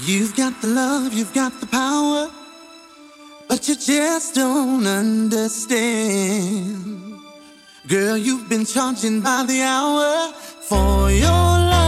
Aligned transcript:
You've 0.00 0.36
got 0.36 0.60
the 0.62 0.68
love, 0.68 1.12
you've 1.12 1.34
got 1.34 1.58
the 1.60 1.66
power, 1.66 2.30
but 3.48 3.68
you 3.68 3.74
just 3.74 4.36
don't 4.36 4.86
understand. 4.86 6.28
Girl, 7.88 8.16
you've 8.16 8.48
been 8.48 8.64
charging 8.64 9.20
by 9.20 9.44
the 9.44 9.60
hour 9.62 10.32
for 10.62 11.10
your 11.10 11.28
love. 11.30 11.78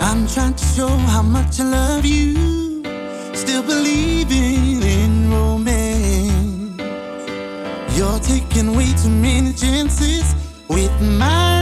I'm 0.00 0.28
trying 0.28 0.54
to 0.54 0.64
show 0.66 0.88
how 0.88 1.22
much 1.22 1.58
I 1.58 1.64
love 1.64 2.04
you, 2.04 2.84
still 3.34 3.62
believing 3.64 4.82
in 4.82 5.30
romance. 5.32 6.80
You're 7.96 8.20
taking 8.20 8.76
way 8.76 8.92
too 9.02 9.10
many 9.10 9.52
chances 9.52 10.34
with 10.68 10.92
my 11.00 11.61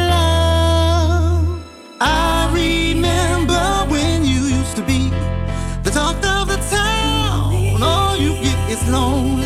this 8.80 8.88
lonely. 8.88 9.39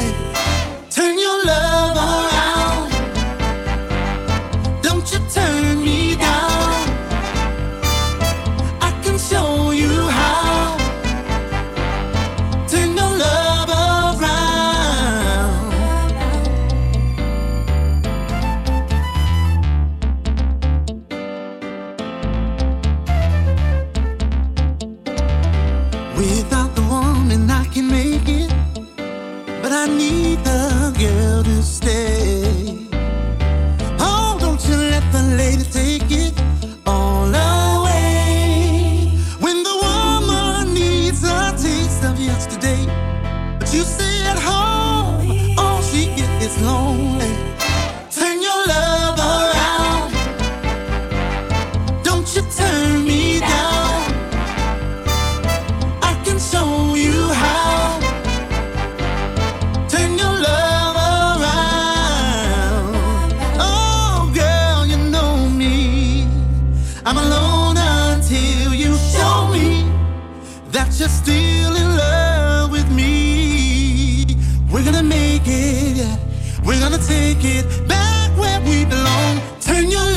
take 77.07 77.45
it 77.45 77.67
back 77.87 78.31
where 78.39 78.61
we 78.61 78.85
belong. 78.85 79.41
Turn 79.61 79.91
your 79.91 80.14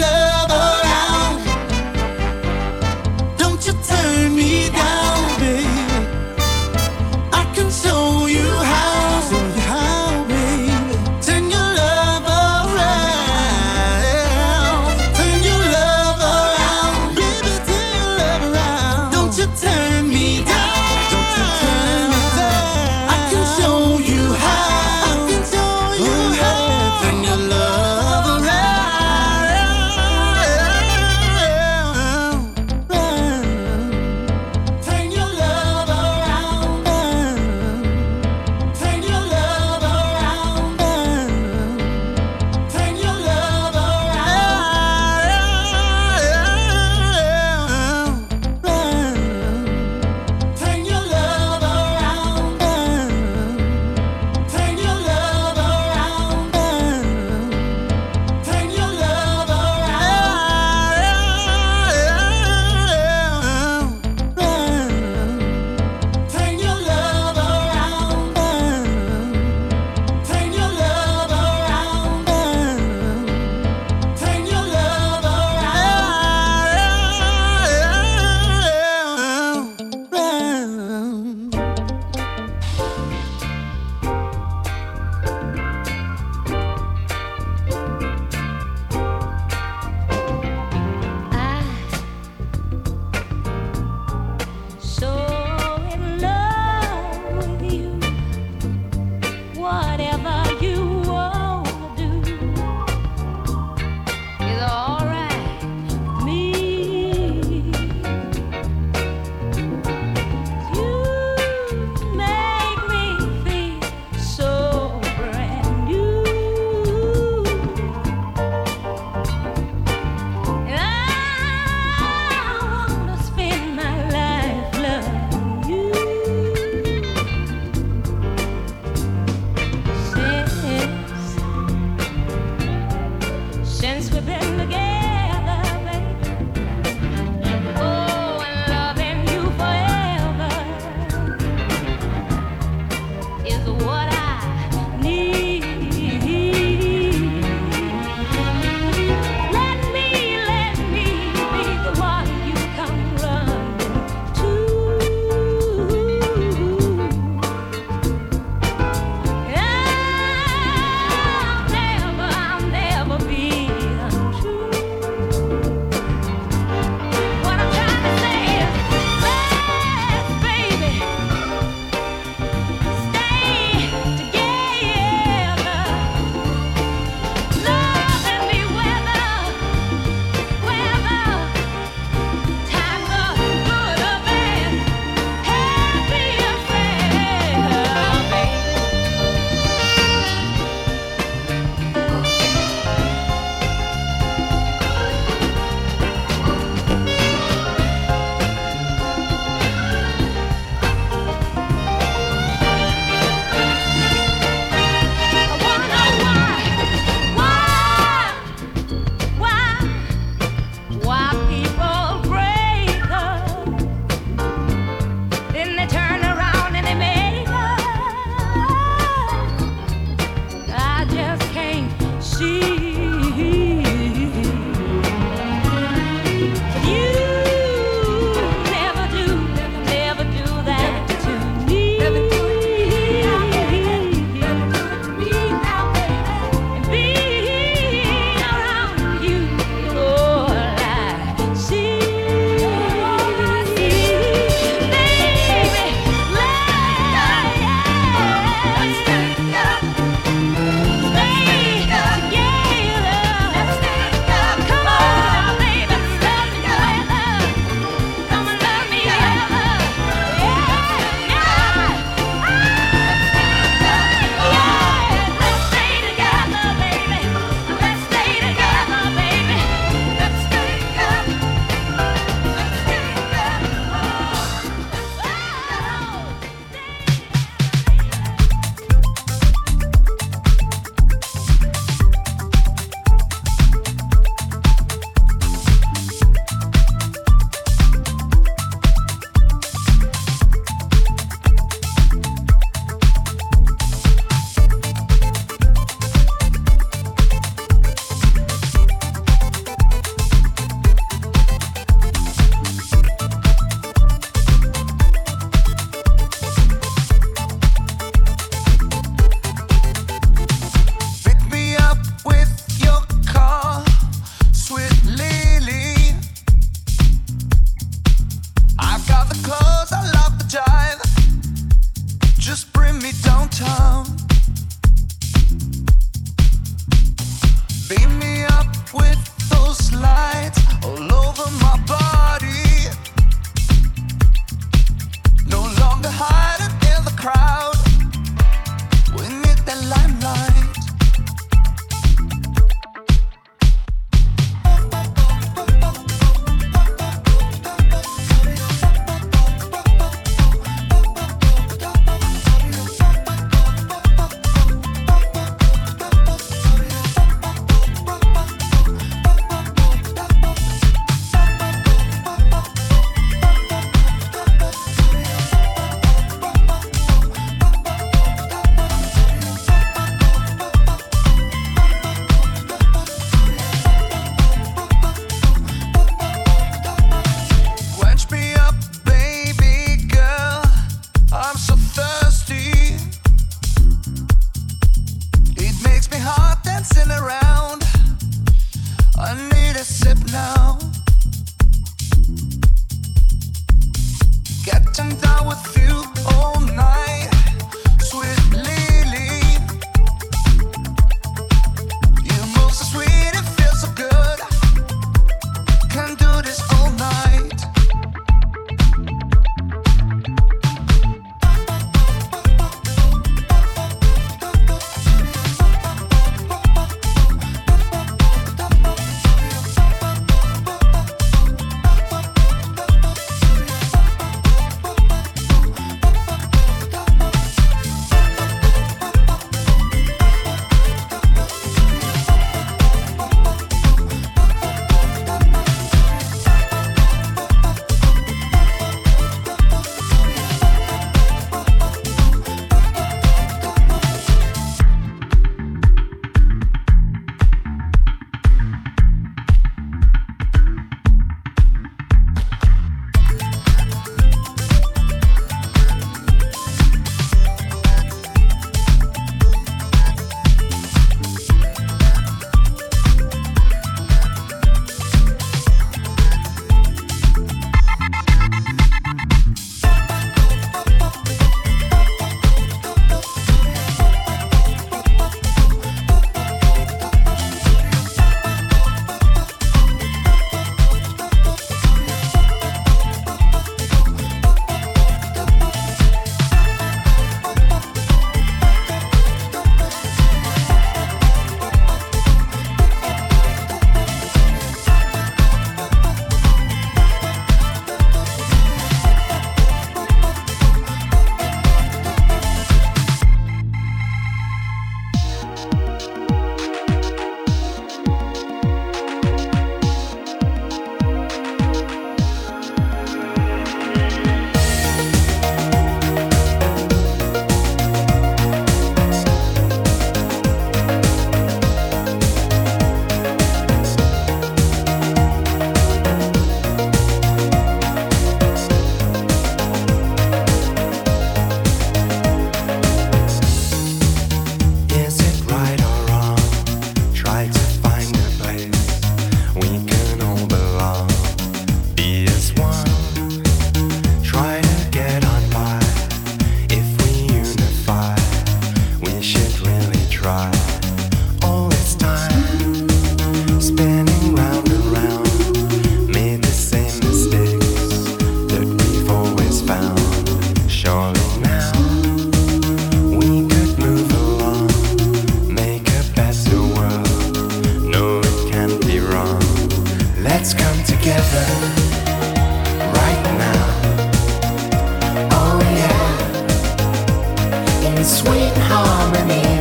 harmony. 578.60 579.57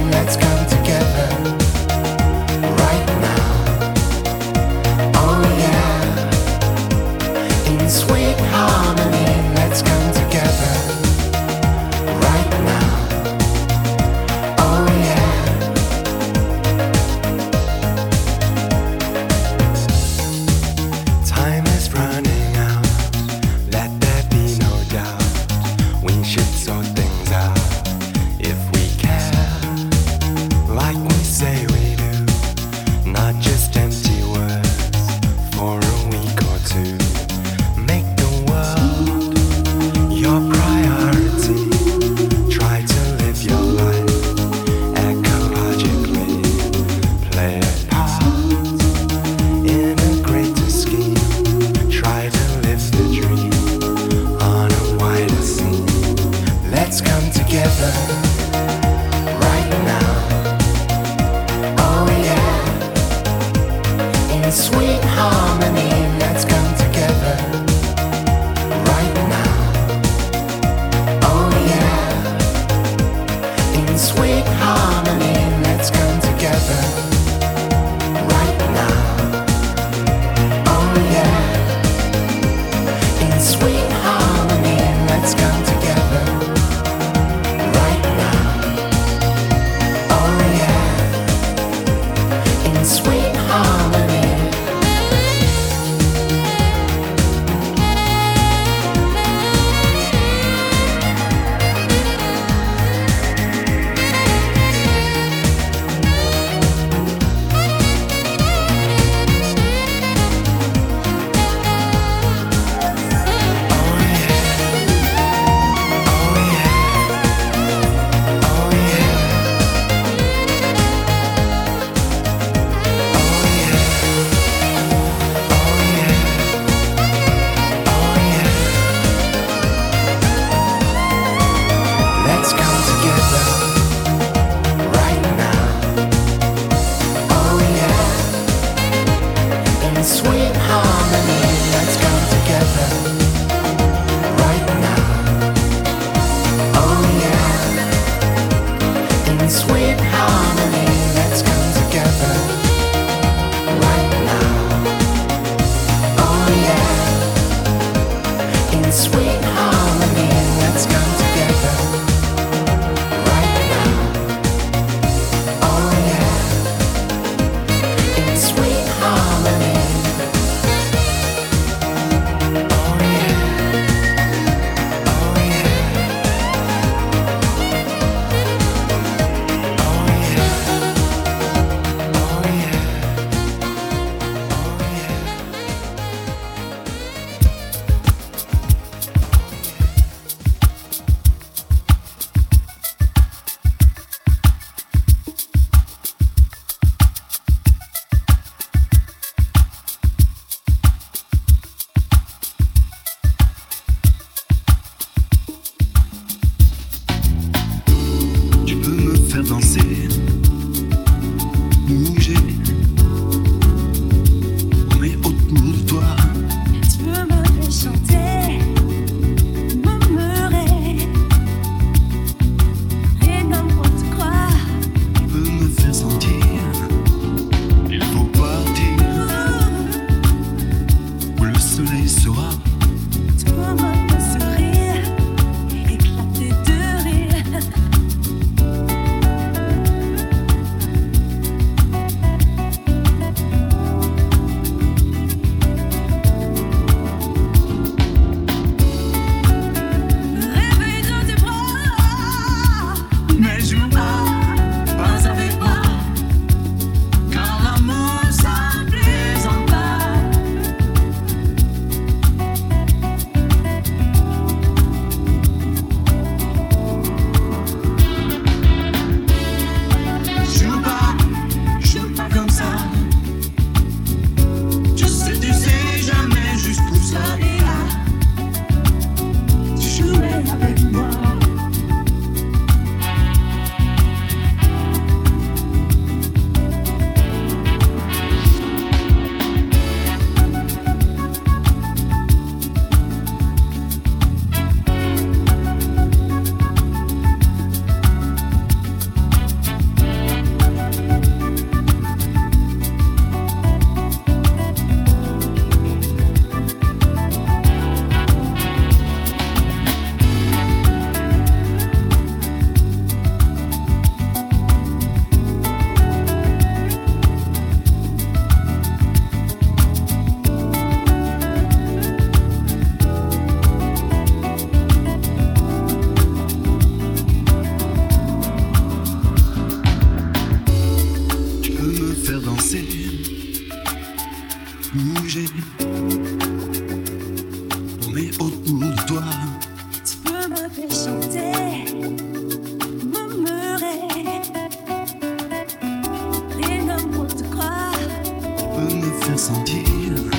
te 349.26 349.36
sentir 349.36 350.35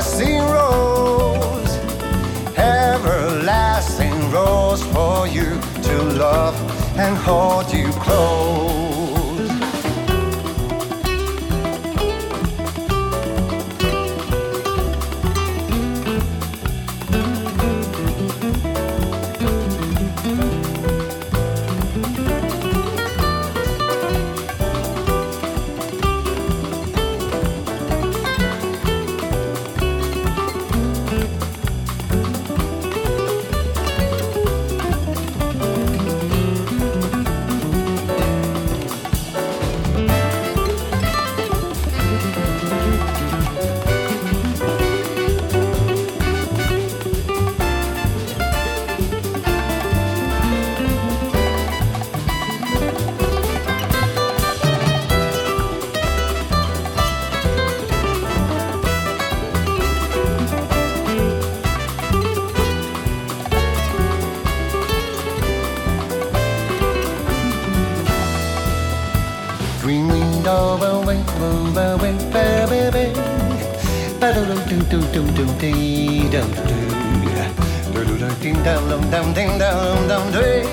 everlasting 0.00 0.40
rose, 0.48 1.76
everlasting 2.56 4.30
rose 4.30 4.82
for 4.94 5.28
you 5.28 5.60
to 5.82 6.02
love 6.16 6.56
and 6.96 7.14
hold 7.18 7.70
you 7.70 7.90
close. 8.00 8.79
dum 74.90 75.02
dum 75.14 75.26
dum 75.36 75.48
dee 75.60 76.20
dum 76.32 76.50
doo 77.94 78.04
doo 78.04 78.16
doo 78.20 78.28
ding 78.42 78.54
dum 78.64 78.90
dum 78.90 79.00
dum 79.10 79.34
ding 79.34 79.58
dum 79.58 80.08
dum 80.08 80.22
dee 80.32 80.64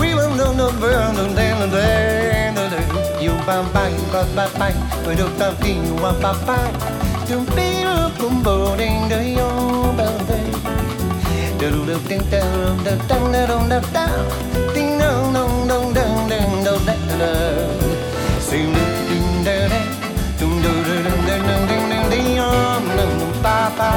we 0.00 0.14
will 0.14 0.34
know 0.36 0.52
no 0.58 0.70
burn 0.80 1.14
dum 1.16 1.34
dum 1.36 1.70
dum 1.70 2.70
dum 2.70 3.22
you 3.22 3.32
bam 3.46 3.64
bam 3.74 3.92
bam 4.12 4.26
bam 4.36 4.50
bam 4.58 4.72
we 5.06 5.14
do 5.14 5.28
dum 5.38 5.54
ding 5.62 6.02
wa 6.02 6.12
ba 6.22 6.32
ba 6.46 6.58
dum 7.28 7.46
dee 7.56 7.84
bum 8.18 8.42
bo 8.42 8.76
ding 8.76 9.08
dee 9.08 9.36
yo 9.38 9.48
bam 9.98 10.14
dee 10.28 10.50
doo 11.58 11.70
doo 11.70 11.84
doo 11.86 11.98
ding 12.08 12.22
dum 12.30 12.84
dum 12.84 12.98
dum 13.08 13.32
dum 13.32 13.68
dum 13.70 13.82
dum 13.94 14.10
ding 14.74 14.98
dum 14.98 15.34
dum 15.34 15.68
dum 15.68 15.94
dum 15.94 16.28
dum 16.30 16.64
dum 16.64 16.82
dum 17.20 17.78
sing 18.40 18.74
ding 19.08 19.44
ding 19.46 19.70
ding 20.40 20.62
ding 20.62 20.62
ding 20.62 20.86
ding 20.86 21.04
ding 21.26 21.44
ding 21.46 21.68
ding 21.68 21.68
ding 21.68 21.88
ding 21.90 22.10
ding 22.10 22.96
ding 22.96 23.23
ba 23.44 23.70
ba. 23.76 23.88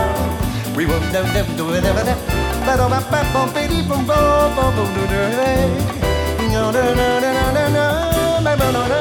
We 0.75 0.85
will 0.85 0.99
do 1.13 1.23
do 1.33 1.41
do 1.55 1.63
do 1.71 1.79
do 1.79 1.91
ba 2.67 2.73
do 2.75 2.85
ba 2.91 2.99
ba 3.11 3.19
bom 3.33 3.47
ba 3.55 3.63
dee 3.71 3.81
bom 3.89 4.03
bo 4.09 4.19
bo 4.55 4.65
bo 4.75 4.83
do 4.91 5.03
do 5.07 5.07
do 5.11 5.21
do. 5.37 5.47
Do 6.51 6.61
do 6.75 6.83
do 6.99 7.07
do 7.23 7.31
do 7.55 7.65
do 8.43 8.53
do 8.59 8.81
do 8.91 8.96